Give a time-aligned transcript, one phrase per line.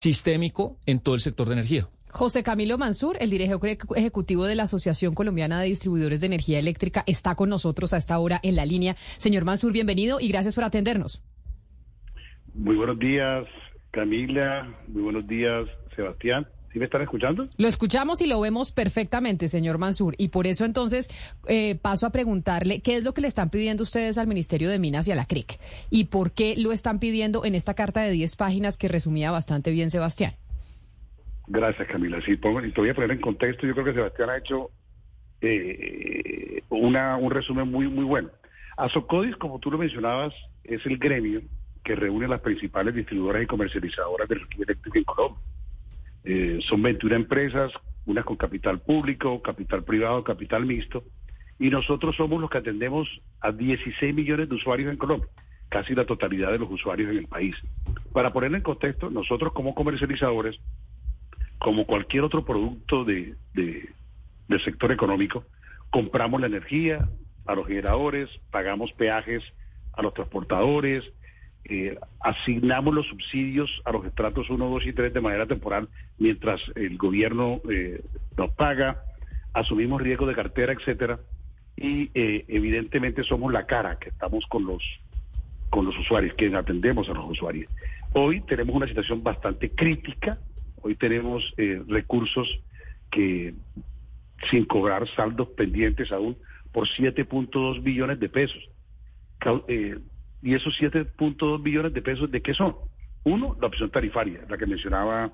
[0.00, 1.88] sistémico en todo el sector de energía.
[2.10, 7.04] José Camilo Mansur, el director ejecutivo de la Asociación Colombiana de Distribuidores de Energía Eléctrica,
[7.06, 8.96] está con nosotros a esta hora en la línea.
[9.18, 11.22] Señor Mansur, bienvenido y gracias por atendernos.
[12.54, 13.46] Muy buenos días,
[13.90, 14.74] Camila.
[14.88, 16.46] Muy buenos días, Sebastián.
[16.72, 17.46] ¿Sí me están escuchando?
[17.56, 20.14] Lo escuchamos y lo vemos perfectamente, señor Mansur.
[20.18, 21.08] Y por eso entonces
[21.46, 24.78] eh, paso a preguntarle qué es lo que le están pidiendo ustedes al Ministerio de
[24.78, 25.58] Minas y a la CRIC.
[25.90, 29.70] Y por qué lo están pidiendo en esta carta de 10 páginas que resumía bastante
[29.70, 30.34] bien Sebastián.
[31.46, 32.20] Gracias, Camila.
[32.24, 33.66] Sí, pongo, y te voy a poner en contexto.
[33.66, 34.70] Yo creo que Sebastián ha hecho
[35.40, 38.28] eh, una, un resumen muy, muy bueno.
[38.76, 41.40] Asocodis, como tú lo mencionabas, es el gremio
[41.82, 45.42] que reúne a las principales distribuidoras y comercializadoras de energía eléctrica en Colombia.
[46.24, 47.72] Eh, son 21 empresas,
[48.06, 51.04] unas con capital público, capital privado, capital mixto,
[51.58, 53.08] y nosotros somos los que atendemos
[53.40, 55.28] a 16 millones de usuarios en Colombia,
[55.68, 57.56] casi la totalidad de los usuarios en el país.
[58.12, 60.58] Para ponerlo en contexto, nosotros como comercializadores,
[61.58, 65.44] como cualquier otro producto de, del sector económico,
[65.90, 67.08] compramos la energía
[67.46, 69.42] a los generadores, pagamos peajes
[69.92, 71.04] a los transportadores,
[71.68, 75.88] eh, asignamos los subsidios a los estratos 1, 2 y 3 de manera temporal
[76.18, 78.02] mientras el gobierno eh,
[78.38, 79.02] nos paga,
[79.52, 81.20] asumimos riesgo de cartera, etcétera,
[81.76, 84.82] y eh, evidentemente somos la cara que estamos con los
[85.68, 87.70] con los usuarios, que atendemos a los usuarios.
[88.14, 90.38] Hoy tenemos una situación bastante crítica,
[90.80, 91.54] hoy tenemos
[91.86, 92.48] recursos
[93.10, 93.52] que
[94.50, 96.38] sin cobrar saldos pendientes aún
[96.72, 98.70] por 7.2 billones de pesos.
[100.42, 102.76] ¿Y esos 7.2 billones de pesos de qué son?
[103.24, 105.32] Uno, la opción tarifaria, la que mencionaba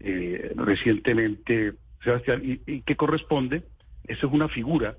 [0.00, 3.64] eh, recientemente Sebastián, y, que corresponde,
[4.04, 4.96] esa es una figura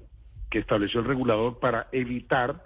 [0.49, 2.63] que estableció el regulador para evitar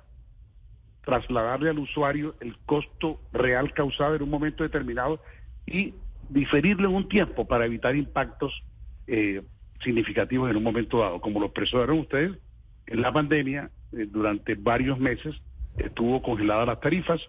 [1.03, 5.21] trasladarle al usuario el costo real causado en un momento determinado
[5.65, 5.93] y
[6.29, 8.63] diferirle un tiempo para evitar impactos
[9.07, 9.41] eh,
[9.83, 12.31] significativos en un momento dado, como lo expresaron ustedes
[12.87, 15.35] en la pandemia eh, durante varios meses
[15.77, 17.21] estuvo congeladas las tarifas,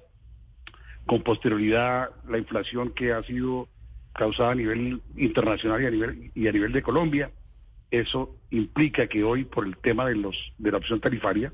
[1.07, 3.69] con posterioridad la inflación que ha sido
[4.15, 7.31] causada a nivel internacional y a nivel, y a nivel de Colombia.
[7.91, 11.53] Eso implica que hoy, por el tema de, los, de la opción tarifaria,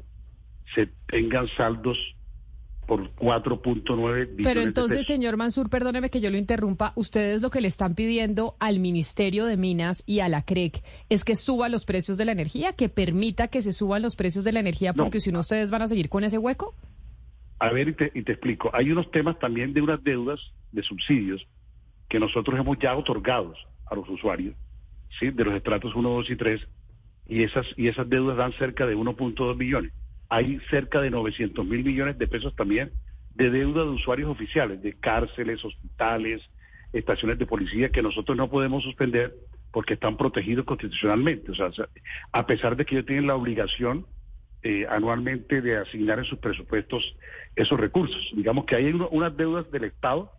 [0.75, 1.99] se tengan saldos
[2.91, 7.61] por 4.9 billones Pero entonces, señor Mansur, perdóneme que yo lo interrumpa, ustedes lo que
[7.61, 11.85] le están pidiendo al Ministerio de Minas y a la CREC es que suba los
[11.85, 15.21] precios de la energía, que permita que se suban los precios de la energía, porque
[15.21, 16.75] si no, ustedes van a seguir con ese hueco.
[17.61, 18.73] A ver, y te, y te explico.
[18.73, 20.41] Hay unos temas también de unas deudas
[20.73, 21.47] de subsidios
[22.09, 24.57] que nosotros hemos ya otorgados a los usuarios,
[25.21, 25.31] ¿sí?
[25.31, 26.61] De los estratos 1, 2 y 3,
[27.29, 29.93] y esas, y esas deudas dan cerca de 1.2 millones
[30.31, 32.93] hay cerca de 900 mil millones de pesos también
[33.35, 36.43] de deuda de usuarios oficiales, de cárceles, hospitales,
[36.93, 39.35] estaciones de policía que nosotros no podemos suspender
[39.73, 41.53] porque están protegidos constitucionalmente.
[41.53, 41.71] O sea,
[42.33, 44.07] a pesar de que ellos tienen la obligación
[44.63, 47.17] eh, anualmente de asignar en sus presupuestos
[47.57, 48.31] esos recursos.
[48.35, 50.31] Digamos que hay unas deudas del Estado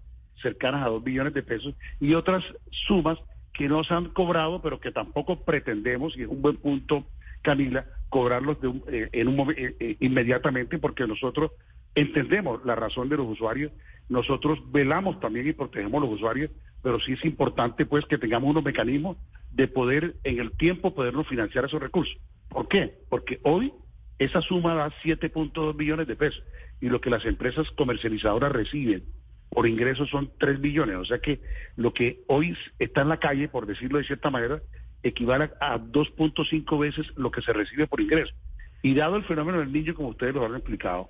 [0.41, 3.17] cercanas a dos billones de pesos y otras sumas
[3.53, 7.05] que no se han cobrado, pero que tampoco pretendemos, y es un buen punto,
[7.41, 11.51] Camila, cobrarlos de eh, en un eh, eh, inmediatamente porque nosotros
[11.95, 13.71] entendemos la razón de los usuarios,
[14.09, 16.51] nosotros velamos también y protegemos a los usuarios,
[16.81, 19.17] pero sí es importante pues que tengamos unos mecanismos
[19.51, 22.17] de poder en el tiempo podernos financiar esos recursos.
[22.49, 22.95] ¿Por qué?
[23.09, 23.73] Porque hoy
[24.19, 26.43] esa suma da 7.2 billones de pesos
[26.79, 29.03] y lo que las empresas comercializadoras reciben
[29.49, 31.41] por ingresos son 3 billones, o sea que
[31.75, 34.61] lo que hoy está en la calle, por decirlo de cierta manera,
[35.03, 38.33] equivale a 2.5 veces lo que se recibe por ingreso.
[38.81, 41.09] Y dado el fenómeno del niño, como ustedes lo han explicado,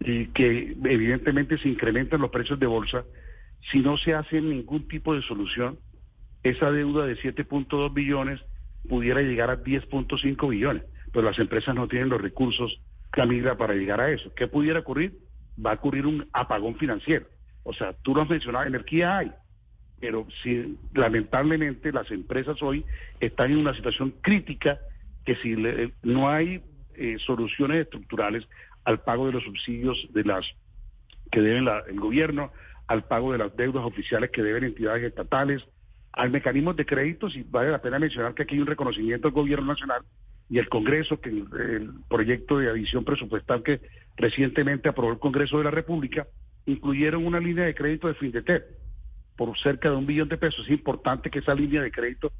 [0.00, 3.04] y que evidentemente se incrementan los precios de bolsa,
[3.70, 5.78] si no se hace ningún tipo de solución,
[6.42, 8.40] esa deuda de 7.2 billones
[8.88, 14.00] pudiera llegar a 10.5 billones, pero las empresas no tienen los recursos, Camila, para llegar
[14.00, 14.32] a eso.
[14.34, 15.18] ¿Qué pudiera ocurrir?
[15.64, 17.26] Va a ocurrir un apagón financiero.
[17.62, 19.32] O sea, tú lo has mencionado, energía hay,
[20.02, 22.84] pero si lamentablemente las empresas hoy
[23.20, 24.80] están en una situación crítica
[25.24, 25.54] que si
[26.02, 26.60] no hay
[26.96, 28.44] eh, soluciones estructurales
[28.82, 30.44] al pago de los subsidios de las
[31.30, 32.50] que deben el gobierno,
[32.88, 35.62] al pago de las deudas oficiales que deben entidades estatales,
[36.10, 39.34] al mecanismos de créditos, y vale la pena mencionar que aquí hay un reconocimiento del
[39.36, 40.02] gobierno nacional
[40.50, 43.80] y el Congreso, que el, proyecto de adición presupuestal que
[44.16, 46.26] recientemente aprobó el Congreso de la República,
[46.66, 48.81] incluyeron una línea de crédito de FINDETEP
[49.36, 50.64] por cerca de un billón de pesos.
[50.66, 52.32] Es importante que esa línea de crédito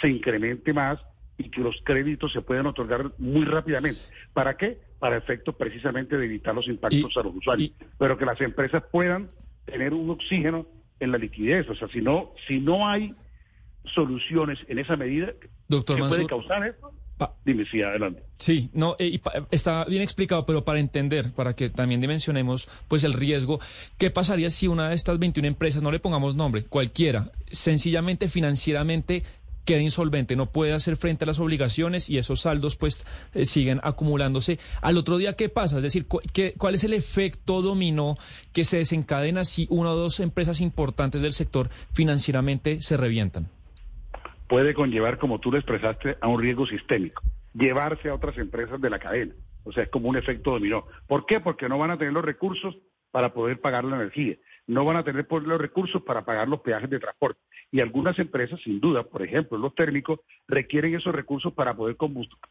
[0.00, 0.98] se incremente más
[1.38, 4.00] y que los créditos se puedan otorgar muy rápidamente.
[4.32, 4.78] ¿Para qué?
[4.98, 9.30] Para efectos precisamente de evitar los impactos a los usuarios, pero que las empresas puedan
[9.64, 10.66] tener un oxígeno
[10.98, 11.68] en la liquidez.
[11.70, 13.14] O sea, si no, si no hay
[13.94, 15.32] soluciones en esa medida,
[15.68, 16.92] Doctor ¿qué puede causar esto?
[17.20, 18.22] Pa- Dime, sí, adelante.
[18.38, 19.20] Sí, no, eh,
[19.52, 23.60] está bien explicado, pero para entender, para que también dimensionemos pues el riesgo,
[23.98, 29.22] ¿qué pasaría si una de estas 21 empresas, no le pongamos nombre, cualquiera, sencillamente financieramente
[29.66, 33.78] queda insolvente, no puede hacer frente a las obligaciones y esos saldos pues eh, siguen
[33.84, 34.58] acumulándose?
[34.80, 35.76] Al otro día, ¿qué pasa?
[35.76, 38.16] Es decir, cu- qué- ¿cuál es el efecto dominó
[38.54, 43.48] que se desencadena si una o dos empresas importantes del sector financieramente se revientan?
[44.50, 47.22] Puede conllevar, como tú lo expresaste, a un riesgo sistémico,
[47.54, 49.32] llevarse a otras empresas de la cadena.
[49.62, 50.86] O sea, es como un efecto dominó.
[51.06, 51.38] ¿Por qué?
[51.38, 52.76] Porque no van a tener los recursos
[53.12, 54.34] para poder pagar la energía,
[54.66, 57.40] no van a tener pues, los recursos para pagar los peajes de transporte.
[57.70, 60.18] Y algunas empresas, sin duda, por ejemplo, los térmicos,
[60.48, 61.96] requieren esos recursos para poder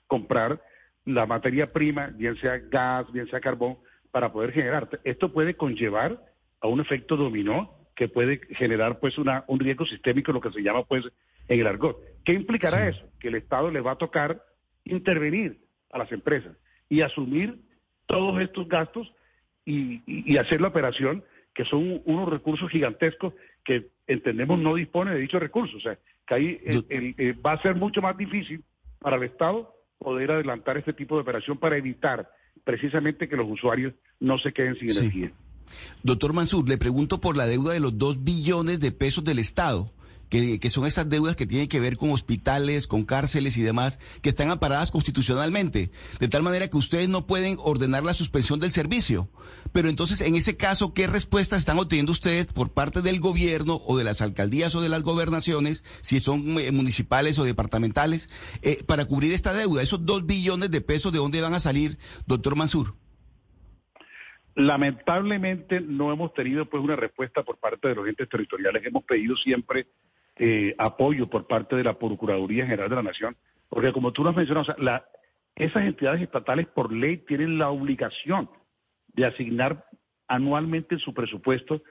[0.07, 0.61] comprar
[1.03, 3.77] la materia prima, bien sea gas, bien sea carbón,
[4.09, 4.87] para poder generar.
[5.03, 6.23] Esto puede conllevar
[6.61, 10.61] a un efecto dominó que puede generar pues una, un riesgo sistémico, lo que se
[10.61, 11.03] llama pues
[11.49, 11.97] en el argot.
[12.23, 12.97] ¿Qué implicará Sí.
[12.97, 13.05] eso?
[13.19, 14.41] Que el Estado le va a tocar
[14.85, 15.59] intervenir
[15.91, 16.55] a las empresas
[16.87, 17.59] y asumir
[18.05, 19.11] todos estos gastos
[19.65, 21.23] y, y- y hacer la operación,
[21.53, 23.33] que son unos recursos gigantescos
[23.65, 25.75] que entendemos no dispone de dichos recursos.
[25.75, 25.97] O sea,
[26.27, 28.63] que ahí el- el- eh, va a ser mucho más difícil
[28.99, 32.31] para el Estado poder adelantar este tipo de operación para evitar
[32.63, 34.99] precisamente que los usuarios no se queden sin Sí.
[34.99, 35.31] energía.
[36.03, 39.91] Doctor Mansur, le pregunto por la deuda de los dos billones de pesos del Estado,
[40.29, 44.29] que, son esas deudas que tienen que ver con hospitales, con cárceles y demás, que
[44.29, 49.29] están amparadas constitucionalmente, de tal manera que ustedes no pueden ordenar la suspensión del servicio.
[49.71, 53.97] Pero entonces, en ese caso, ¿qué respuestas están obteniendo ustedes por parte del gobierno o
[53.97, 58.29] de las alcaldías o de las gobernaciones, si son eh, municipales o departamentales,
[58.61, 59.81] eh, para cubrir esta deuda?
[59.81, 61.97] Esos dos billones de pesos, ¿de dónde van a salir,
[62.27, 62.93] doctor Mansur?
[64.55, 68.85] Lamentablemente no hemos tenido pues una respuesta por parte de los entes territoriales.
[68.85, 69.87] Hemos pedido siempre
[70.39, 73.35] eh, apoyo por parte de la Procuraduría General de la Nación,
[73.69, 75.05] porque como tú lo has mencionado, la-
[75.55, 78.49] esas entidades estatales por ley tienen la obligación
[79.13, 79.85] de asignar
[80.27, 81.81] anualmente en su presupuesto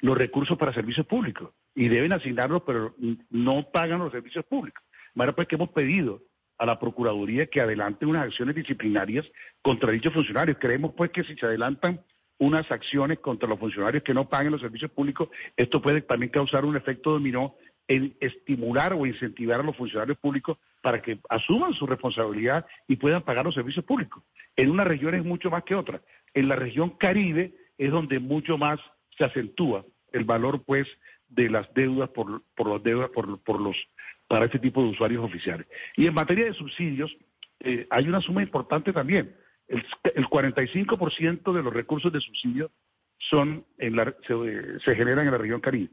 [0.00, 2.94] los recursos para servicios públicos y deben asignarlos, pero
[3.30, 4.82] no pagan los servicios públicos.
[5.16, 6.22] Ahora pues que hemos pedido
[6.58, 9.24] a la Procuraduría que adelante unas acciones disciplinarias
[9.62, 10.56] contra dichos funcionarios.
[10.60, 12.00] Creemos pues que si se adelantan
[12.38, 16.64] unas acciones contra los funcionarios que no paguen los servicios públicos, esto puede también causar
[16.64, 17.56] un efecto dominó
[17.88, 23.22] en estimular o incentivar a los funcionarios públicos para que asuman su responsabilidad y puedan
[23.22, 24.22] pagar los servicios públicos.
[24.56, 26.02] En unas regiones mucho más que otras.
[26.34, 28.78] En la región Caribe es donde mucho más
[29.16, 30.86] se acentúa el valor pues
[31.28, 33.76] de las deudas por, por las deudas por, por los
[34.28, 35.66] para este tipo de usuarios oficiales.
[35.96, 37.16] Y en materia de subsidios,
[37.60, 39.34] eh, hay una suma importante también.
[39.68, 39.84] El,
[40.14, 42.70] el 45% de los recursos de subsidio
[43.18, 45.90] son en la, se, se generan en la región Caribe.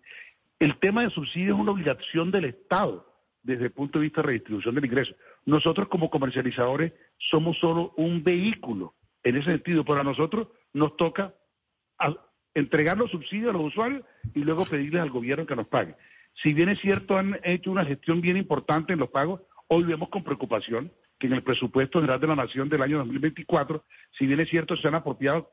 [0.60, 3.14] El tema de subsidio es una obligación del Estado
[3.44, 5.14] desde el punto de vista de redistribución del ingreso.
[5.46, 6.94] Nosotros como comercializadores
[7.30, 11.34] somos solo un vehículo en ese sentido, pero a nosotros nos toca
[12.54, 15.96] entregar los subsidios a los usuarios y luego pedirles al gobierno que nos pague.
[16.42, 20.10] Si bien es cierto, han hecho una gestión bien importante en los pagos, hoy vemos
[20.10, 23.84] con preocupación que en el presupuesto general de la Nación del año 2024,
[24.18, 25.52] si bien es cierto, se han apropiado,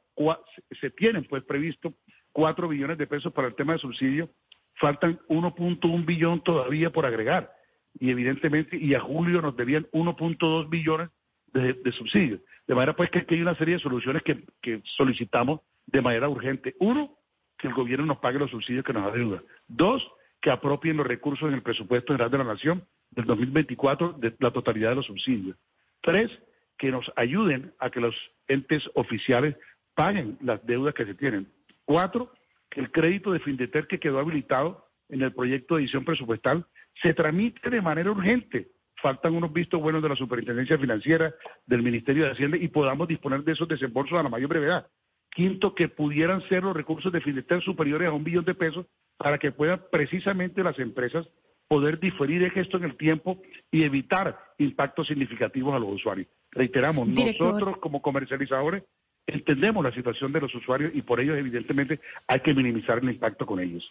[0.81, 1.95] se tienen pues previsto
[2.33, 4.31] cuatro billones de pesos para el tema de subsidio,
[4.75, 7.53] faltan 1.1 billón todavía por agregar.
[7.99, 11.11] Y evidentemente, y a julio nos debían 1.2 billones
[11.53, 12.41] de, de subsidios.
[12.67, 16.29] De manera pues que aquí hay una serie de soluciones que, que solicitamos de manera
[16.29, 16.75] urgente.
[16.81, 17.19] Uno,
[17.59, 19.43] que el gobierno nos pague los subsidios que nos adeuda.
[19.69, 20.07] Dos,
[20.41, 24.51] que apropien los recursos en el presupuesto general de la Nación del 2024 de la
[24.51, 25.57] totalidad de los subsidios.
[26.01, 26.31] Tres,
[26.79, 28.15] que nos ayuden a que los
[28.49, 29.57] entes oficiales
[29.95, 31.47] paguen las deudas que se tienen.
[31.85, 32.33] Cuatro,
[32.71, 36.67] que el crédito de Findeter que quedó habilitado en el proyecto de edición presupuestal
[37.03, 38.71] se tramite de manera urgente.
[38.97, 41.35] Faltan unos vistos buenos de la Superintendencia Financiera,
[41.67, 44.87] del Ministerio de Hacienda y podamos disponer de esos desembolsos a la mayor brevedad.
[45.31, 49.39] Quinto, que pudieran ser los recursos de Findeter superiores a un billón de pesos para
[49.39, 51.29] que puedan precisamente las empresas
[51.73, 56.29] poder diferir esto en el tiempo y evitar impactos significativos a los usuarios.
[56.51, 57.47] Reiteramos, Director.
[57.47, 58.83] nosotros como comercializadores
[59.27, 63.47] entendemos la situación de los usuarios y por ello evidentemente hay que minimizar el impacto
[63.47, 63.91] con ellos.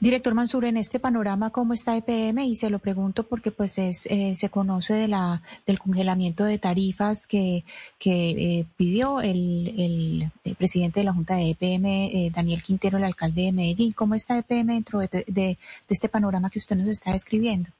[0.00, 2.40] Director Mansur, en este panorama, ¿cómo está EPM?
[2.44, 6.58] Y se lo pregunto porque pues es, eh, se conoce de la, del congelamiento de
[6.58, 7.64] tarifas que,
[8.04, 13.52] eh, pidió el, presidente de la Junta de EPM, eh, Daniel Quintero, el alcalde de
[13.52, 13.92] Medellín.
[13.92, 15.56] ¿Cómo está EPM dentro de, de- de
[15.88, 17.70] este panorama que usted nos está describiendo?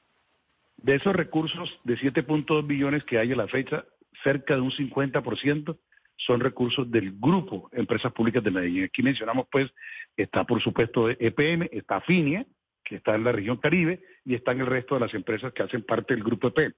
[0.77, 3.83] De esos recursos de 7.2 billones que hay a la fecha,
[4.23, 5.77] cerca de un 50%
[6.19, 8.83] son recursos del grupo Empresas Públicas de Medellín.
[8.83, 9.71] Aquí mencionamos, pues,
[10.17, 12.45] está por supuesto EPM, está FINIA,
[12.83, 15.83] que está en la región Caribe, y están el resto de las empresas que hacen
[15.83, 16.73] parte del grupo EPM.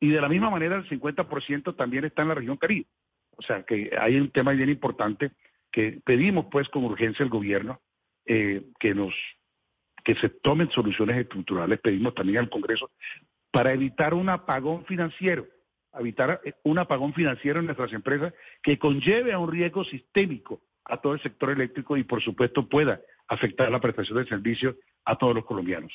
[0.00, 2.86] Y, de la misma manera, el 50% también está en la región Caribe.
[3.36, 5.30] O sea, que hay un tema bien importante
[5.70, 7.80] que pedimos, pues, con urgencia al gobierno
[8.26, 9.14] eh, que nos
[10.04, 11.80] que se tomen soluciones estructurales.
[11.80, 12.90] Pedimos también al Congreso
[13.50, 15.46] para evitar un apagón financiero
[15.94, 21.00] evitar eh, un apagón financiero en nuestras empresas que conlleve a un riesgo sistémico a
[21.00, 25.34] todo el sector eléctrico y por supuesto pueda afectar la prestación de servicios a todos
[25.34, 25.92] los colombianos.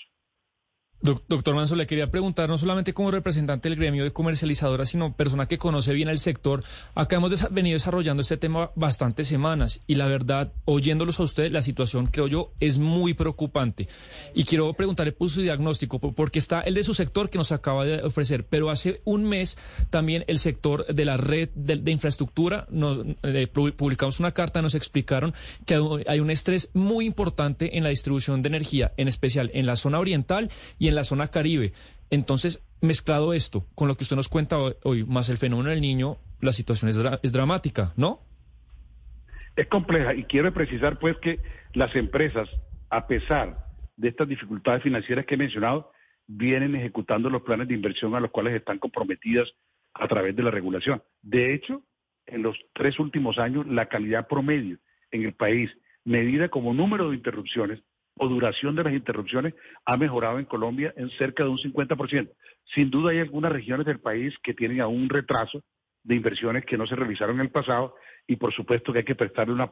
[1.03, 5.47] Doctor Manso, le quería preguntar, no solamente como representante del gremio de comercializadoras, sino persona
[5.47, 6.63] que conoce bien el sector.
[6.95, 11.61] Acá hemos venido desarrollando este tema bastantes semanas y la verdad, oyéndolos a ustedes, la
[11.61, 13.89] situación, creo yo, es muy preocupante.
[14.33, 17.83] Y quiero preguntarle por su diagnóstico, porque está el de su sector que nos acaba
[17.83, 19.57] de ofrecer, pero hace un mes
[19.89, 23.01] también el sector de la red de, infraestructura, nos
[23.75, 25.33] publicamos una carta, nos explicaron
[25.65, 29.75] que hay un estrés muy importante en la distribución de energía, en especial en la
[29.75, 31.73] zona oriental y en en la zona caribe.
[32.09, 36.17] Entonces, mezclado esto con lo que usted nos cuenta hoy, más el fenómeno del niño,
[36.41, 38.19] la situación es, es dramática, ¿no?
[39.55, 41.39] Es compleja y quiero precisar pues que
[41.73, 42.49] las empresas,
[42.89, 45.91] a pesar de estas dificultades financieras que he mencionado,
[46.27, 49.51] vienen ejecutando los planes de inversión a los cuales están comprometidas
[49.93, 51.03] a través de la regulación.
[51.21, 51.83] De hecho,
[52.25, 54.77] en los tres últimos años, la calidad promedio
[55.11, 55.69] en el país,
[56.03, 57.81] medida como número de interrupciones,
[58.15, 59.53] o duración de las interrupciones
[59.85, 62.31] ha mejorado en Colombia en cerca de un 50%.
[62.73, 65.63] Sin duda hay algunas regiones del país que tienen aún retraso
[66.03, 67.95] de inversiones que no se realizaron en el pasado
[68.27, 69.71] y por supuesto que hay que prestarle una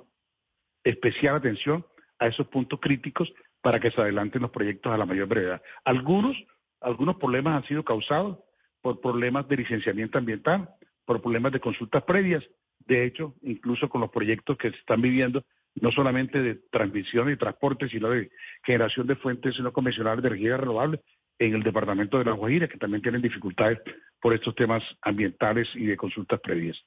[0.84, 1.86] especial atención
[2.20, 3.32] a esos puntos críticos
[3.62, 5.62] para que se adelanten los proyectos a la mayor brevedad.
[5.86, 6.36] Algunos,
[6.80, 8.40] algunos problemas han sido causados
[8.82, 10.70] por problemas de licenciamiento ambiental,
[11.06, 12.44] por problemas de consultas previas.
[12.80, 15.44] De hecho, incluso con los proyectos que se están viviendo
[15.75, 18.30] no solamente de transmisión y transporte, sino de
[18.63, 21.01] generación de fuentes no convencionales de energía renovable
[21.40, 23.80] en el departamento de La Guajira, que también tienen dificultades
[24.22, 26.78] por estos temas ambientales y de consultas previas.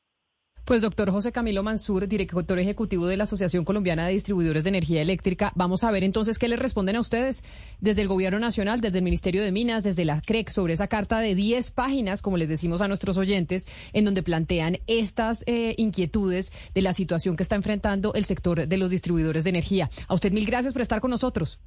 [0.64, 5.02] Pues doctor José Camilo Mansur, director ejecutivo de la Asociación Colombiana de Distribuidores de Energía
[5.02, 7.44] Eléctrica, vamos a ver entonces qué le responden a ustedes
[7.80, 11.18] desde el Gobierno Nacional, desde el Ministerio de Minas, desde la CREC, sobre esa carta
[11.18, 16.50] de 10 páginas, como les decimos a nuestros oyentes, en donde plantean estas eh, inquietudes
[16.73, 19.90] de la situación que está enfrentando el sector de los distribuidores de energía.
[20.09, 21.61] A usted mil gracias por estar con nosotros.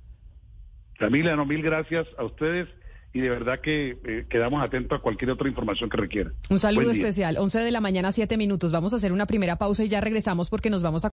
[0.98, 2.68] Camila, no, mil gracias a ustedes
[3.14, 6.32] y de verdad que eh, quedamos atentos a cualquier otra información que requiera.
[6.50, 8.72] Un saludo especial, 11 de la mañana, 7 minutos.
[8.72, 11.06] Vamos a hacer una primera pausa y ya regresamos porque nos vamos a